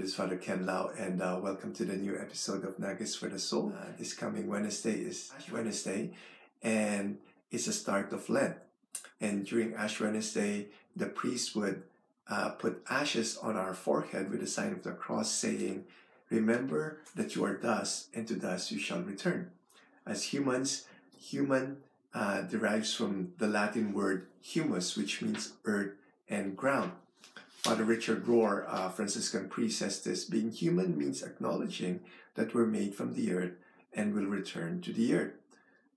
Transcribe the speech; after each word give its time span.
is 0.00 0.14
Father 0.14 0.36
Ken 0.36 0.64
Lau, 0.64 0.90
and 0.98 1.20
uh, 1.20 1.38
welcome 1.42 1.74
to 1.74 1.84
the 1.84 1.96
new 1.96 2.16
episode 2.18 2.64
of 2.64 2.78
Nuggets 2.78 3.14
for 3.14 3.28
the 3.28 3.38
Soul. 3.38 3.74
Uh, 3.78 3.86
this 3.98 4.14
coming 4.14 4.48
Wednesday 4.48 4.94
is 4.94 5.30
Ash 5.36 5.50
Wednesday, 5.50 6.12
and 6.62 7.18
it's 7.50 7.66
the 7.66 7.72
start 7.72 8.10
of 8.12 8.28
Lent. 8.30 8.56
And 9.20 9.44
during 9.44 9.74
Ash 9.74 10.00
Wednesday, 10.00 10.68
the 10.96 11.06
priest 11.06 11.54
would 11.54 11.82
uh, 12.28 12.50
put 12.50 12.82
ashes 12.88 13.36
on 13.36 13.56
our 13.56 13.74
forehead 13.74 14.30
with 14.30 14.40
the 14.40 14.46
sign 14.46 14.72
of 14.72 14.82
the 14.82 14.92
cross, 14.92 15.30
saying, 15.30 15.84
Remember 16.30 17.00
that 17.14 17.36
you 17.36 17.44
are 17.44 17.56
dust, 17.56 18.08
and 18.14 18.26
to 18.28 18.34
dust 18.34 18.72
you 18.72 18.78
shall 18.78 19.02
return. 19.02 19.50
As 20.06 20.24
humans, 20.24 20.86
human 21.18 21.78
uh, 22.14 22.42
derives 22.42 22.94
from 22.94 23.32
the 23.36 23.46
Latin 23.46 23.92
word 23.92 24.26
humus, 24.40 24.96
which 24.96 25.20
means 25.20 25.52
earth 25.64 25.92
and 26.28 26.56
ground. 26.56 26.92
Father 27.62 27.84
Richard 27.84 28.26
Rohr, 28.26 28.64
a 28.68 28.90
Franciscan 28.90 29.48
priest, 29.48 29.78
says 29.78 30.00
this 30.02 30.24
being 30.24 30.50
human 30.50 30.98
means 30.98 31.22
acknowledging 31.22 32.00
that 32.34 32.54
we're 32.54 32.66
made 32.66 32.92
from 32.92 33.14
the 33.14 33.32
earth 33.32 33.52
and 33.92 34.12
will 34.12 34.26
return 34.26 34.80
to 34.80 34.92
the 34.92 35.14
earth. 35.14 35.34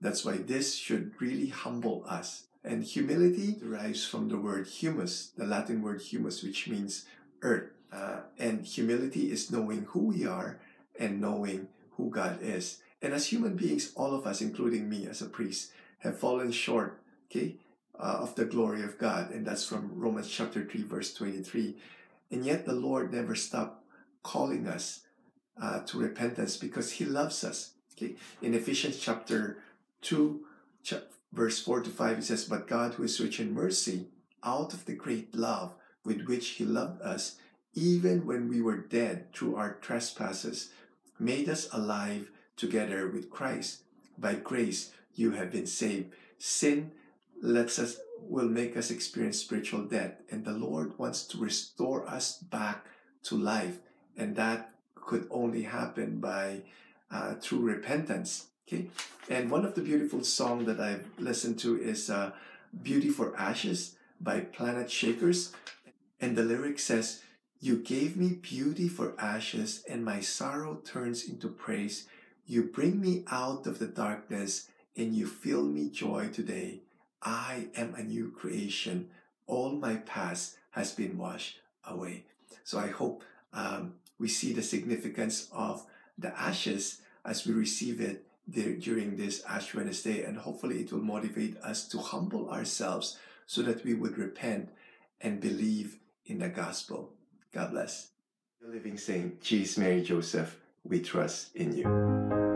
That's 0.00 0.24
why 0.24 0.38
this 0.38 0.74
should 0.74 1.12
really 1.20 1.48
humble 1.48 2.02
us. 2.08 2.44
And 2.64 2.82
humility 2.82 3.56
derives 3.60 4.06
from 4.06 4.30
the 4.30 4.38
word 4.38 4.68
humus, 4.68 5.32
the 5.36 5.44
Latin 5.44 5.82
word 5.82 6.00
humus, 6.00 6.42
which 6.42 6.66
means 6.66 7.04
earth. 7.42 7.70
Uh, 7.92 8.20
and 8.38 8.64
humility 8.64 9.30
is 9.30 9.50
knowing 9.50 9.84
who 9.90 10.06
we 10.06 10.26
are 10.26 10.58
and 10.98 11.20
knowing 11.20 11.68
who 11.98 12.08
God 12.08 12.38
is. 12.40 12.80
And 13.02 13.12
as 13.12 13.26
human 13.26 13.56
beings, 13.56 13.92
all 13.96 14.14
of 14.14 14.26
us, 14.26 14.40
including 14.40 14.88
me 14.88 15.06
as 15.06 15.20
a 15.20 15.26
priest, 15.26 15.72
have 15.98 16.18
fallen 16.18 16.52
short, 16.52 17.02
okay, 17.30 17.56
uh, 18.00 18.18
of 18.20 18.34
the 18.34 18.44
glory 18.44 18.82
of 18.82 18.98
God. 18.98 19.30
And 19.30 19.46
that's 19.46 19.64
from 19.64 19.92
Romans 19.94 20.30
chapter 20.30 20.64
3, 20.64 20.82
verse 20.82 21.12
23. 21.14 21.76
And 22.30 22.44
yet 22.44 22.64
the 22.64 22.72
Lord 22.72 23.12
never 23.12 23.34
stopped 23.34 23.84
calling 24.22 24.66
us 24.66 25.00
uh, 25.60 25.80
to 25.80 25.98
repentance 25.98 26.56
because 26.56 26.92
He 26.92 27.04
loves 27.04 27.44
us. 27.44 27.72
Okay, 27.96 28.14
in 28.40 28.54
Ephesians 28.54 28.98
chapter 28.98 29.58
2, 30.02 30.40
ch- 30.82 30.94
verse 31.32 31.62
4 31.62 31.82
to 31.82 31.90
5, 31.90 32.18
it 32.18 32.24
says, 32.24 32.44
But 32.44 32.66
God, 32.66 32.94
who 32.94 33.02
is 33.02 33.20
rich 33.20 33.40
in 33.40 33.52
mercy, 33.52 34.06
out 34.42 34.72
of 34.72 34.86
the 34.86 34.94
great 34.94 35.34
love 35.34 35.74
with 36.04 36.22
which 36.26 36.48
He 36.50 36.64
loved 36.64 37.02
us, 37.02 37.36
even 37.74 38.26
when 38.26 38.48
we 38.48 38.62
were 38.62 38.78
dead 38.78 39.32
through 39.34 39.56
our 39.56 39.74
trespasses, 39.74 40.70
made 41.18 41.48
us 41.48 41.68
alive 41.72 42.30
together 42.56 43.08
with 43.08 43.30
Christ. 43.30 43.82
By 44.18 44.34
grace 44.34 44.92
you 45.14 45.32
have 45.32 45.52
been 45.52 45.66
saved. 45.66 46.12
Sin 46.38 46.92
lets 47.40 47.78
us 47.78 47.98
will 48.20 48.48
make 48.48 48.76
us 48.76 48.90
experience 48.90 49.38
spiritual 49.38 49.82
death. 49.82 50.14
And 50.30 50.44
the 50.44 50.52
lord 50.52 50.98
wants 50.98 51.24
to 51.28 51.38
restore 51.38 52.08
us 52.08 52.38
back 52.38 52.84
to 53.24 53.36
life. 53.36 53.78
And 54.16 54.36
that 54.36 54.74
could 54.94 55.26
only 55.30 55.62
happen 55.62 56.20
by 56.20 56.62
uh, 57.10 57.34
through 57.34 57.60
repentance 57.60 58.46
okay? 58.70 58.86
And 59.28 59.50
one 59.50 59.64
of 59.64 59.74
the 59.74 59.82
beautiful 59.82 60.22
songs 60.24 60.66
that 60.66 60.80
i've 60.80 61.06
listened 61.18 61.58
to 61.60 61.80
is 61.80 62.10
uh, 62.10 62.32
beauty 62.82 63.08
for 63.08 63.36
ashes 63.36 63.96
by 64.20 64.40
planet 64.40 64.90
shakers. 64.90 65.52
And 66.20 66.36
the 66.36 66.42
lyric 66.42 66.78
says 66.78 67.22
you 67.60 67.76
gave 67.76 68.16
me 68.16 68.28
beauty 68.30 68.88
for 68.88 69.14
ashes 69.18 69.82
and 69.88 70.04
my 70.04 70.20
sorrow 70.20 70.76
turns 70.84 71.28
into 71.28 71.48
praise. 71.48 72.06
You 72.46 72.64
bring 72.64 73.00
me 73.00 73.24
out 73.30 73.66
of 73.66 73.78
the 73.78 73.86
darkness 73.86 74.68
and 74.96 75.14
you 75.14 75.26
fill 75.26 75.62
me 75.62 75.90
joy 75.90 76.28
today 76.28 76.82
I 77.22 77.68
am 77.76 77.94
a 77.94 78.02
new 78.02 78.30
creation. 78.30 79.10
All 79.46 79.72
my 79.72 79.96
past 79.96 80.56
has 80.70 80.92
been 80.92 81.18
washed 81.18 81.60
away. 81.84 82.24
So 82.64 82.78
I 82.78 82.88
hope 82.88 83.24
um, 83.52 83.94
we 84.18 84.28
see 84.28 84.52
the 84.52 84.62
significance 84.62 85.48
of 85.52 85.84
the 86.18 86.38
ashes 86.38 87.00
as 87.24 87.46
we 87.46 87.52
receive 87.52 88.00
it 88.00 88.26
there 88.46 88.74
during 88.74 89.16
this 89.16 89.42
Ash 89.48 89.74
Wednesday, 89.74 90.24
and 90.24 90.36
hopefully 90.36 90.80
it 90.80 90.92
will 90.92 91.02
motivate 91.02 91.56
us 91.58 91.86
to 91.88 91.98
humble 91.98 92.50
ourselves 92.50 93.18
so 93.46 93.62
that 93.62 93.84
we 93.84 93.94
would 93.94 94.18
repent 94.18 94.70
and 95.20 95.40
believe 95.40 95.98
in 96.26 96.38
the 96.38 96.48
gospel. 96.48 97.12
God 97.52 97.70
bless. 97.70 98.10
The 98.60 98.68
living 98.68 98.98
saint, 98.98 99.40
Jesus 99.40 99.78
Mary 99.78 100.02
Joseph, 100.02 100.56
we 100.84 101.00
trust 101.00 101.54
in 101.56 101.76
you. 101.76 102.49